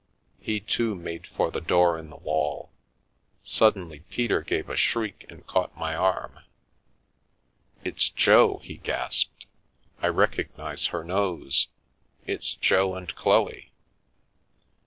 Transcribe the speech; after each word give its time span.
He, 0.39 0.59
too, 0.59 0.95
made 0.95 1.27
for 1.27 1.51
the 1.51 1.61
door 1.61 1.99
in 1.99 2.09
the 2.09 2.15
wall 2.17 2.71
Suddenly 3.43 3.99
Peter 4.09 4.41
gave 4.41 4.67
a 4.67 4.75
shriek 4.75 5.27
and 5.29 5.45
caught 5.45 5.77
my 5.77 5.95
arm. 5.95 6.39
"It's 7.83 8.09
Jo!" 8.09 8.57
he 8.63 8.77
gasped. 8.77 9.45
"I 10.01 10.07
recognise 10.07 10.87
her 10.87 11.03
nose. 11.03 11.67
It's 12.25 12.55
Jo 12.55 12.95
and 12.95 13.13
Chloe 13.13 13.73